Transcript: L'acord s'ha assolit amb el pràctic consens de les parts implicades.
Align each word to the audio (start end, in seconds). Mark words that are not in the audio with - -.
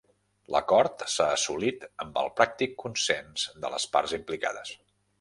L'acord 0.53 1.03
s'ha 1.15 1.27
assolit 1.33 1.87
amb 2.05 2.19
el 2.23 2.33
pràctic 2.41 2.75
consens 2.87 3.47
de 3.67 3.75
les 3.79 3.89
parts 3.99 4.21
implicades. 4.23 4.79